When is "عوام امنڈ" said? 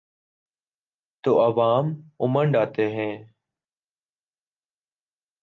1.41-2.55